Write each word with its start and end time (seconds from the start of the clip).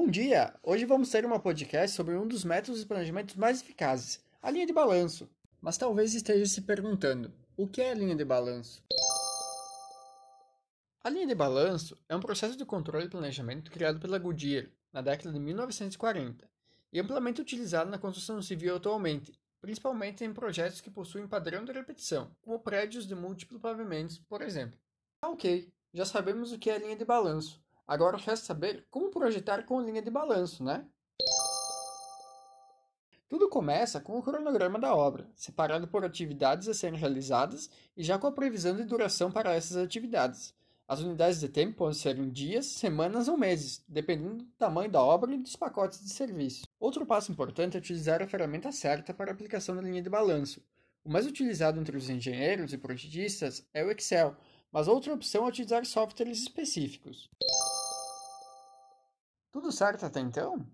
Bom 0.00 0.06
dia! 0.06 0.54
Hoje 0.62 0.84
vamos 0.84 1.10
ter 1.10 1.26
uma 1.26 1.40
podcast 1.40 1.96
sobre 1.96 2.14
um 2.14 2.24
dos 2.24 2.44
métodos 2.44 2.80
de 2.80 2.86
planejamento 2.86 3.36
mais 3.36 3.60
eficazes, 3.60 4.24
a 4.40 4.48
linha 4.48 4.64
de 4.64 4.72
balanço. 4.72 5.28
Mas 5.60 5.76
talvez 5.76 6.14
esteja 6.14 6.46
se 6.46 6.60
perguntando, 6.60 7.32
o 7.56 7.66
que 7.66 7.82
é 7.82 7.90
a 7.90 7.94
linha 7.94 8.14
de 8.14 8.24
balanço? 8.24 8.80
A 11.02 11.10
linha 11.10 11.26
de 11.26 11.34
balanço 11.34 11.98
é 12.08 12.14
um 12.14 12.20
processo 12.20 12.56
de 12.56 12.64
controle 12.64 13.06
e 13.06 13.10
planejamento 13.10 13.72
criado 13.72 13.98
pela 13.98 14.20
Goodyear 14.20 14.68
na 14.92 15.00
década 15.00 15.32
de 15.32 15.40
1940 15.40 16.48
e 16.92 17.00
amplamente 17.00 17.40
utilizado 17.40 17.90
na 17.90 17.98
construção 17.98 18.40
civil 18.40 18.76
atualmente, 18.76 19.32
principalmente 19.60 20.24
em 20.24 20.32
projetos 20.32 20.80
que 20.80 20.92
possuem 20.92 21.26
padrão 21.26 21.64
de 21.64 21.72
repetição, 21.72 22.30
como 22.40 22.60
prédios 22.60 23.04
de 23.04 23.16
múltiplos 23.16 23.60
pavimentos, 23.60 24.16
por 24.16 24.42
exemplo. 24.42 24.78
Ah, 25.20 25.30
ok, 25.30 25.68
já 25.92 26.04
sabemos 26.04 26.52
o 26.52 26.58
que 26.58 26.70
é 26.70 26.76
a 26.76 26.78
linha 26.78 26.96
de 26.96 27.04
balanço. 27.04 27.60
Agora 27.88 28.18
resta 28.18 28.44
saber 28.44 28.86
como 28.90 29.10
projetar 29.10 29.64
com 29.64 29.78
a 29.78 29.82
linha 29.82 30.02
de 30.02 30.10
balanço, 30.10 30.62
né? 30.62 30.84
Tudo 33.26 33.48
começa 33.48 33.98
com 33.98 34.18
o 34.18 34.22
cronograma 34.22 34.78
da 34.78 34.94
obra, 34.94 35.26
separado 35.34 35.88
por 35.88 36.04
atividades 36.04 36.68
a 36.68 36.74
serem 36.74 36.98
realizadas 36.98 37.70
e 37.96 38.04
já 38.04 38.18
com 38.18 38.26
a 38.26 38.32
previsão 38.32 38.76
de 38.76 38.84
duração 38.84 39.32
para 39.32 39.54
essas 39.54 39.78
atividades. 39.78 40.54
As 40.86 41.00
unidades 41.00 41.40
de 41.40 41.48
tempo 41.48 41.76
podem 41.76 41.94
ser 41.94 42.18
em 42.18 42.28
dias, 42.28 42.66
semanas 42.66 43.26
ou 43.26 43.38
meses, 43.38 43.82
dependendo 43.88 44.44
do 44.44 44.52
tamanho 44.58 44.90
da 44.90 45.02
obra 45.02 45.34
e 45.34 45.38
dos 45.38 45.56
pacotes 45.56 46.00
de 46.02 46.10
serviço. 46.10 46.66
Outro 46.78 47.06
passo 47.06 47.32
importante 47.32 47.76
é 47.76 47.80
utilizar 47.80 48.22
a 48.22 48.26
ferramenta 48.26 48.70
certa 48.70 49.14
para 49.14 49.30
a 49.30 49.34
aplicação 49.34 49.74
da 49.74 49.82
linha 49.82 50.02
de 50.02 50.10
balanço. 50.10 50.62
O 51.02 51.10
mais 51.10 51.26
utilizado 51.26 51.80
entre 51.80 51.96
os 51.96 52.10
engenheiros 52.10 52.74
e 52.74 52.78
projetistas 52.78 53.66
é 53.72 53.82
o 53.82 53.90
Excel, 53.90 54.36
mas 54.70 54.88
outra 54.88 55.14
opção 55.14 55.46
é 55.46 55.48
utilizar 55.48 55.84
softwares 55.84 56.38
específicos. 56.40 57.30
Tudo 59.50 59.72
certo 59.72 60.04
até 60.04 60.20
então? 60.20 60.66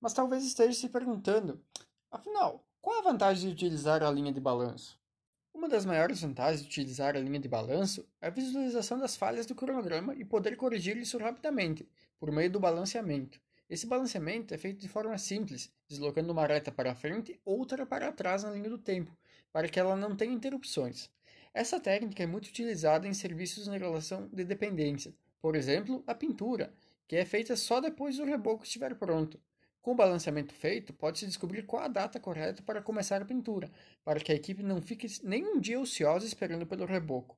Mas 0.00 0.12
talvez 0.12 0.44
esteja 0.44 0.78
se 0.78 0.88
perguntando: 0.88 1.62
Afinal, 2.10 2.64
qual 2.80 2.98
a 2.98 3.02
vantagem 3.02 3.48
de 3.48 3.54
utilizar 3.54 4.02
a 4.02 4.10
linha 4.10 4.32
de 4.32 4.40
balanço? 4.40 5.00
Uma 5.52 5.68
das 5.68 5.84
maiores 5.84 6.20
vantagens 6.20 6.62
de 6.62 6.68
utilizar 6.68 7.16
a 7.16 7.20
linha 7.20 7.40
de 7.40 7.48
balanço 7.48 8.06
é 8.20 8.28
a 8.28 8.30
visualização 8.30 8.98
das 8.98 9.16
falhas 9.16 9.46
do 9.46 9.54
cronograma 9.54 10.14
e 10.14 10.24
poder 10.24 10.56
corrigir 10.56 10.96
isso 10.96 11.18
rapidamente, 11.18 11.88
por 12.18 12.30
meio 12.30 12.50
do 12.50 12.60
balanceamento. 12.60 13.40
Esse 13.68 13.86
balanceamento 13.86 14.52
é 14.52 14.58
feito 14.58 14.80
de 14.80 14.88
forma 14.88 15.16
simples, 15.16 15.72
deslocando 15.88 16.32
uma 16.32 16.46
reta 16.46 16.70
para 16.70 16.94
frente 16.94 17.40
ou 17.44 17.58
outra 17.58 17.86
para 17.86 18.12
trás 18.12 18.42
na 18.42 18.50
linha 18.50 18.68
do 18.68 18.78
tempo, 18.78 19.16
para 19.52 19.68
que 19.68 19.80
ela 19.80 19.96
não 19.96 20.14
tenha 20.14 20.32
interrupções. 20.32 21.10
Essa 21.54 21.80
técnica 21.80 22.22
é 22.22 22.26
muito 22.26 22.48
utilizada 22.48 23.08
em 23.08 23.14
serviços 23.14 23.66
em 23.66 23.78
relação 23.78 24.28
de 24.28 24.44
dependência, 24.44 25.14
por 25.40 25.56
exemplo, 25.56 26.02
a 26.06 26.14
pintura, 26.14 26.72
que 27.10 27.16
é 27.16 27.24
feita 27.24 27.56
só 27.56 27.80
depois 27.80 28.18
do 28.18 28.24
reboco 28.24 28.62
estiver 28.62 28.94
pronto. 28.94 29.36
Com 29.82 29.90
o 29.90 29.94
balanceamento 29.96 30.54
feito, 30.54 30.92
pode-se 30.92 31.26
descobrir 31.26 31.66
qual 31.66 31.82
a 31.82 31.88
data 31.88 32.20
correta 32.20 32.62
para 32.62 32.80
começar 32.80 33.20
a 33.20 33.24
pintura, 33.24 33.68
para 34.04 34.20
que 34.20 34.30
a 34.30 34.34
equipe 34.36 34.62
não 34.62 34.80
fique 34.80 35.08
nem 35.24 35.44
um 35.44 35.58
dia 35.58 35.80
ociosa 35.80 36.24
esperando 36.24 36.64
pelo 36.68 36.86
reboco. 36.86 37.36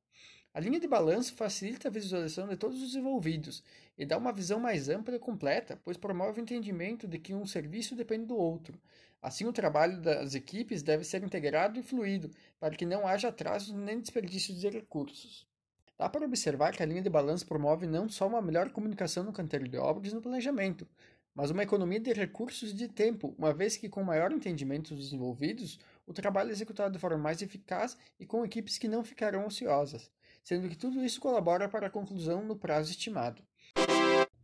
A 0.53 0.61
linha 0.61 0.79
de 0.79 0.87
balanço 0.87 1.35
facilita 1.35 1.89
a 1.89 1.91
visualização 1.91 2.47
de 2.49 2.59
todos 2.59 2.83
os 2.83 2.95
envolvidos 2.95 3.65
e 3.97 4.05
dá 4.05 4.19
uma 4.19 4.31
visão 4.31 4.61
mais 4.61 4.91
ampla 4.91 5.17
e 5.17 5.19
completa, 5.19 5.81
pois 5.83 5.97
promove 5.97 6.39
o 6.39 6.43
entendimento 6.43 7.09
de 7.09 7.19
que 7.19 7.33
um 7.33 7.47
serviço 7.47 7.97
depende 7.97 8.27
do 8.27 8.37
outro. 8.37 8.79
Assim, 9.23 9.47
o 9.47 9.55
trabalho 9.55 10.03
das 10.03 10.35
equipes 10.35 10.83
deve 10.83 11.03
ser 11.03 11.25
integrado 11.25 11.81
e 11.81 11.83
fluido, 11.83 12.31
para 12.61 12.77
que 12.77 12.85
não 12.85 13.07
haja 13.07 13.29
atrasos 13.29 13.73
nem 13.73 13.99
desperdício 14.03 14.55
de 14.55 14.69
recursos. 14.69 15.51
Dá 15.99 16.09
para 16.09 16.25
observar 16.27 16.73
que 16.73 16.83
a 16.83 16.87
linha 16.87 17.03
de 17.03 17.11
balanço 17.11 17.47
promove 17.47 17.87
não 17.87 18.09
só 18.09 18.27
uma 18.27 18.43
melhor 18.43 18.71
comunicação 18.71 19.23
no 19.23 19.33
canteiro 19.33 19.69
de 19.69 19.77
obras 19.77 20.13
e 20.13 20.15
no 20.15 20.23
planejamento, 20.23 20.87
mas 21.35 21.51
uma 21.51 21.63
economia 21.63 22.01
de 22.01 22.13
recursos 22.13 22.71
e 22.71 22.75
de 22.75 22.89
tempo, 22.89 23.35
uma 23.39 23.55
vez 23.55 23.77
que, 23.77 23.89
com 23.89 24.03
maior 24.03 24.33
entendimento 24.33 24.95
dos 24.95 25.13
envolvidos, 25.13 25.79
o 26.07 26.13
trabalho 26.13 26.51
é 26.51 26.53
executado 26.53 26.93
de 26.93 26.99
forma 26.99 27.17
mais 27.17 27.41
eficaz 27.41 27.97
e 28.21 28.27
com 28.27 28.45
equipes 28.45 28.77
que 28.77 28.89
não 28.89 29.03
ficarão 29.03 29.47
ociosas, 29.47 30.11
sendo 30.45 30.69
que 30.69 30.77
tudo 30.77 31.03
isso 31.03 31.21
colabora 31.21 31.69
para 31.69 31.87
a 31.87 31.91
conclusão 31.91 32.45
no 32.45 32.57
prazo 32.57 32.91
estimado. 32.91 33.43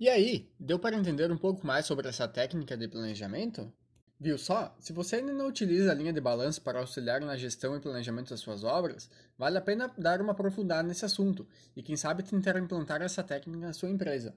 E 0.01 0.09
aí, 0.09 0.49
deu 0.59 0.79
para 0.79 0.97
entender 0.97 1.31
um 1.31 1.37
pouco 1.37 1.67
mais 1.67 1.85
sobre 1.85 2.09
essa 2.09 2.29
técnica 2.29 2.77
de 2.77 2.89
planejamento? 2.89 3.73
Viu 4.21 4.37
só? 4.37 4.75
Se 4.81 4.93
você 4.93 5.17
ainda 5.17 5.33
não 5.33 5.47
utiliza 5.47 5.93
a 5.93 5.95
linha 5.95 6.13
de 6.13 6.21
balanço 6.21 6.61
para 6.61 6.81
auxiliar 6.81 7.21
na 7.21 7.37
gestão 7.37 7.77
e 7.77 7.81
planejamento 7.81 8.31
das 8.31 8.41
suas 8.41 8.65
obras, 8.65 9.09
vale 9.37 9.57
a 9.57 9.61
pena 9.61 9.93
dar 9.97 10.21
uma 10.21 10.33
aprofundada 10.33 10.83
nesse 10.87 11.05
assunto 11.05 11.47
e, 11.77 11.83
quem 11.85 11.97
sabe, 11.97 12.25
tentar 12.25 12.59
implantar 12.59 13.01
essa 13.01 13.23
técnica 13.23 13.67
na 13.67 13.73
sua 13.73 13.89
empresa. 13.89 14.35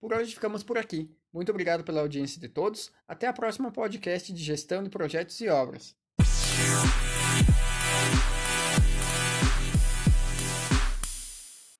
Por 0.00 0.14
hoje 0.14 0.32
ficamos 0.32 0.62
por 0.62 0.78
aqui. 0.78 1.14
Muito 1.30 1.50
obrigado 1.50 1.84
pela 1.84 2.00
audiência 2.00 2.40
de 2.40 2.48
todos. 2.48 2.90
Até 3.06 3.26
a 3.26 3.32
próxima 3.32 3.70
podcast 3.70 4.32
de 4.32 4.42
gestão 4.42 4.82
de 4.82 4.88
projetos 4.88 5.38
e 5.42 5.48
obras. 5.48 5.94